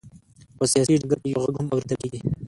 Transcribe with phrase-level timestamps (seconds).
[0.57, 2.19] په سیاسي ډګر کې یې غږ هم اورېدل کېږي.